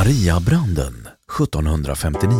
[0.00, 0.94] Mariabranden
[1.38, 2.30] 1759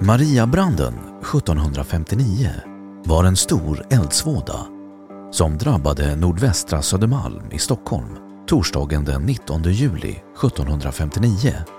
[0.00, 2.50] Mariabranden 1759
[3.04, 4.66] var en stor eldsvåda
[5.30, 11.77] som drabbade nordvästra Södermalm i Stockholm torsdagen den 19 juli 1759.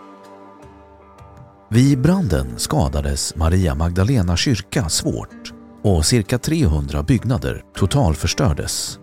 [1.71, 5.53] Vid branden skadades Maria Magdalena kyrka svårt
[5.83, 8.99] och cirka 300 byggnader totalförstördes.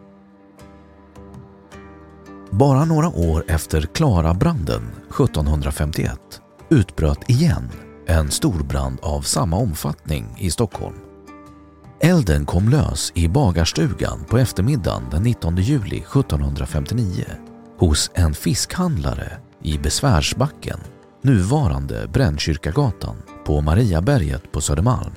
[2.51, 6.21] Bara några år efter Klara-branden 1751
[6.71, 7.71] utbröt igen
[8.07, 10.97] en storbrand av samma omfattning i Stockholm.
[12.01, 17.25] Elden kom lös i bagarstugan på eftermiddagen den 19 juli 1759
[17.79, 20.79] hos en fiskhandlare i Besvärsbacken,
[21.27, 25.13] nuvarande Brännkyrkagatan på Mariaberget på Södermalm.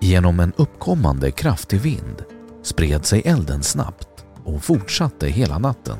[0.00, 2.24] Genom en uppkommande kraftig vind
[2.62, 5.96] spred sig elden snabbt och fortsatte hela natten.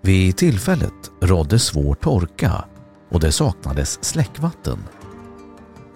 [0.00, 2.64] Vid tillfället rådde svår torka
[3.10, 4.78] och det saknades släckvatten.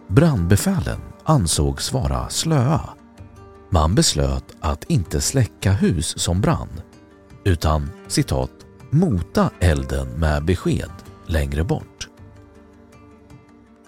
[0.08, 2.80] Brandbefälen ansågs vara slöa.
[3.70, 6.80] Man beslöt att inte släcka hus som brann
[7.44, 8.61] utan citat
[8.92, 10.90] mota elden med besked
[11.26, 12.08] längre bort.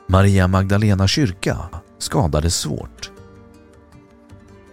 [0.07, 1.59] Maria Magdalena kyrka
[1.99, 3.11] skadades svårt.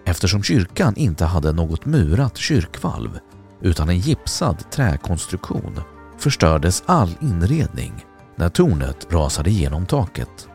[0.05, 3.19] Eftersom kyrkan inte hade något murat kyrkvalv
[3.61, 5.81] utan en gipsad träkonstruktion
[6.17, 8.05] förstördes all inredning
[8.35, 10.47] när tornet rasade genom taket.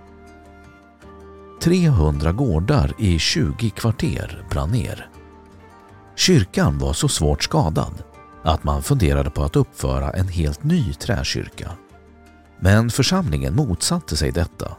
[1.62, 5.08] 300 gårdar i 20 kvarter brann ner.
[6.16, 8.02] Kyrkan var så svårt skadad
[8.46, 11.70] att man funderade på att uppföra en helt ny träkyrka.
[12.60, 14.76] Men församlingen motsatte sig detta.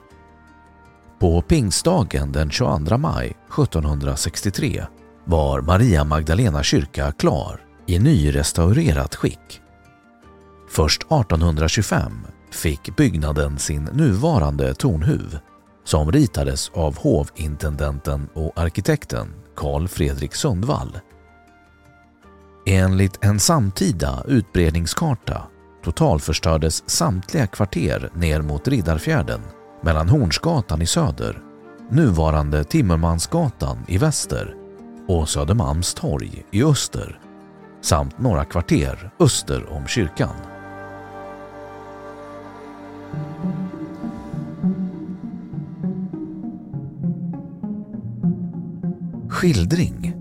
[1.20, 4.86] På pingstdagen den 22 maj 1763
[5.26, 9.62] var Maria Magdalena kyrka klar i nyrestaurerat skick.
[10.70, 12.12] Först 1825
[12.52, 15.40] fick byggnaden sin nuvarande tornhuv
[15.84, 21.00] som ritades av hovintendenten och arkitekten Carl Fredrik Sundvall.
[22.70, 25.42] Enligt en samtida utbredningskarta
[25.84, 29.42] totalförstördes samtliga kvarter ner mot Riddarfjärden
[29.82, 31.42] mellan Hornsgatan i söder,
[31.90, 34.56] nuvarande Timmermansgatan i väster
[35.08, 37.20] och Södermalms torg i öster
[37.82, 40.36] samt några kvarter öster om kyrkan.
[49.30, 50.17] Skildring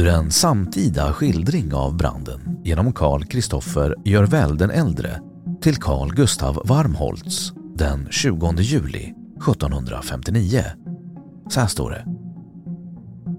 [0.00, 5.20] Ur en samtida skildring av branden genom Carl Kristoffer Görvel den äldre
[5.62, 10.64] till Carl Gustav Warmholtz den 20 juli 1759.
[11.48, 12.06] Så här står det.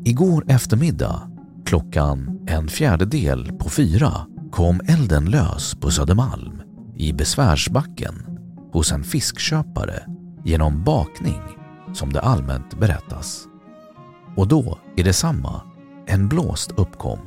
[0.10, 1.32] Igår eftermiddag
[1.66, 4.12] klockan en fjärdedel på fyra
[4.52, 6.62] kom elden lös på Södermalm
[6.98, 8.40] i Besvärsbacken
[8.72, 10.04] hos en fiskköpare
[10.46, 11.42] genom bakning
[11.94, 13.48] som det allmänt berättas.
[14.38, 15.71] Och då i detsamma
[16.12, 17.20] en blåst uppkom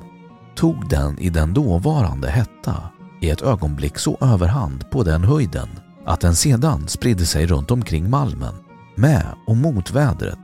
[0.55, 2.77] tog den i den dåvarande hetta
[3.21, 5.69] i ett ögonblick så överhand på den höjden
[6.07, 8.55] att den sedan spridde sig runt omkring malmen
[8.95, 10.39] med och mot vädret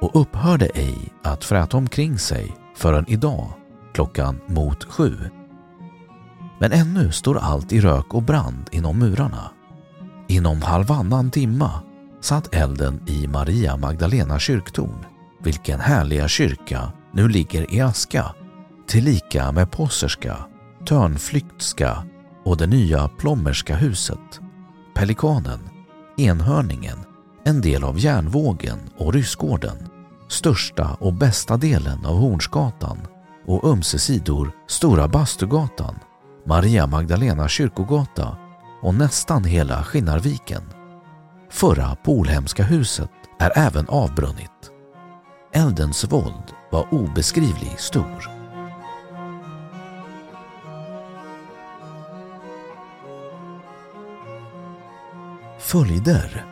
[0.00, 3.52] och upphörde ej att fräta omkring sig förrän idag
[3.94, 5.16] klockan mot sju.
[6.60, 9.50] Men ännu står allt i rök och brand inom murarna.
[10.28, 11.70] Inom halvannan timma
[12.20, 15.04] satt elden i Maria Magdalena kyrktorn,
[15.44, 18.34] vilken härliga kyrka nu ligger i aska,
[18.86, 20.36] tillika med Posserska,
[20.86, 22.04] Törnflyktska
[22.44, 24.40] och det nya Plommerska huset,
[24.94, 25.60] Pelikanen,
[26.18, 26.98] Enhörningen,
[27.44, 29.76] en del av Järnvågen och Ryssgården,
[30.28, 32.98] största och bästa delen av Hornsgatan
[33.46, 35.98] och ömse sidor Stora Bastugatan,
[36.46, 38.36] Maria Magdalena kyrkogata
[38.82, 40.62] och nästan hela Skinnarviken.
[41.50, 44.73] Förra Polhemska huset är även avbrunnit.
[45.56, 48.30] Eldens våld var obeskrivligt stor.
[55.58, 56.44] Följder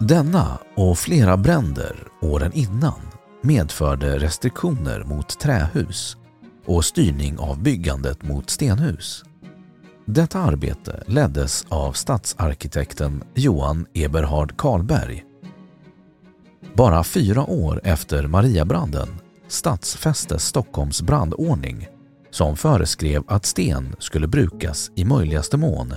[0.00, 3.00] Denna och flera bränder åren innan
[3.42, 6.16] medförde restriktioner mot trähus
[6.66, 9.24] och styrning av byggandet mot stenhus.
[10.04, 15.25] Detta arbete leddes av stadsarkitekten Johan Eberhard Karlberg.
[16.76, 19.08] Bara fyra år efter Mariabranden
[19.48, 21.88] stadsfästes Stockholms brandordning
[22.30, 25.94] som föreskrev att sten skulle brukas i möjligaste mån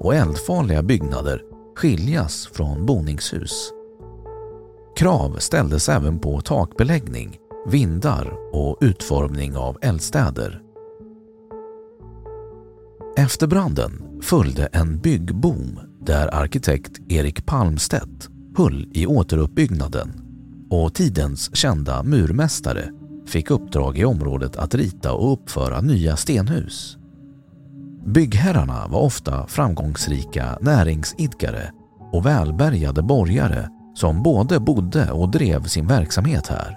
[0.00, 1.42] och eldfarliga byggnader
[1.76, 3.70] skiljas från boningshus.
[4.96, 7.36] Krav ställdes även på takbeläggning,
[7.66, 10.62] vindar och utformning av eldstäder.
[13.16, 20.20] Efter branden följde en byggboom där arkitekt Erik Palmstedt höll i återuppbyggnaden
[20.70, 22.90] och tidens kända murmästare
[23.26, 26.96] fick uppdrag i området att rita och uppföra nya stenhus.
[28.06, 31.72] Byggherrarna var ofta framgångsrika näringsidkare
[32.12, 36.76] och välbärgade borgare som både bodde och drev sin verksamhet här.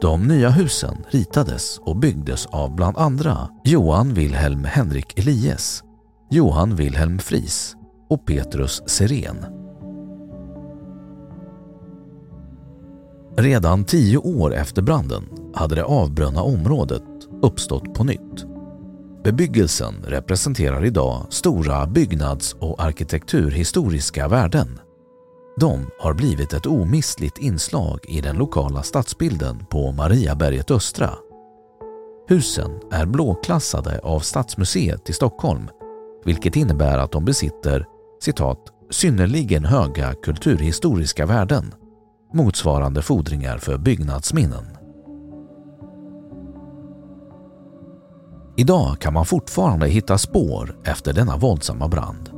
[0.00, 5.84] De nya husen ritades och byggdes av bland andra Johan Wilhelm Henrik Elias,
[6.30, 7.76] Johan Wilhelm Fries
[8.10, 9.53] och Petrus Seren.
[13.36, 17.02] Redan tio år efter branden hade det avbrunna området
[17.42, 18.44] uppstått på nytt.
[19.24, 24.80] Bebyggelsen representerar idag stora byggnads och arkitekturhistoriska värden.
[25.60, 31.10] De har blivit ett omistligt inslag i den lokala stadsbilden på Mariaberget Östra.
[32.28, 35.68] Husen är blåklassade av Stadsmuseet i Stockholm
[36.24, 37.86] vilket innebär att de besitter
[38.22, 38.58] citat,
[38.90, 41.74] synnerligen höga kulturhistoriska värden
[42.34, 44.64] motsvarande fordringar för byggnadsminnen.
[48.56, 52.30] Idag kan man fortfarande hitta spår efter denna våldsamma brand.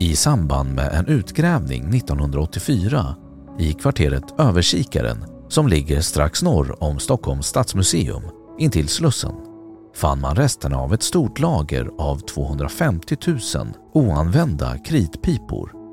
[0.00, 3.16] I samband med en utgrävning 1984
[3.58, 8.22] i kvarteret Överkikaren som ligger strax norr om Stockholms stadsmuseum
[8.58, 9.34] intill Slussen
[9.94, 13.38] fann man resterna av ett stort lager av 250 000
[13.94, 15.85] oanvända kritpipor.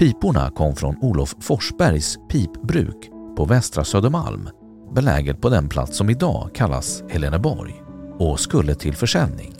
[0.00, 4.48] Piporna kom från Olof Forsbergs pipbruk på Västra Södermalm
[4.94, 7.82] beläget på den plats som idag kallas Heleneborg
[8.18, 9.54] och skulle till försäljning.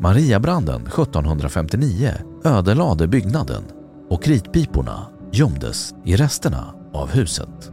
[0.00, 2.10] Mariabranden 1759
[2.44, 3.62] ödelade byggnaden
[4.10, 7.72] och kritpiporna gömdes i resterna av huset.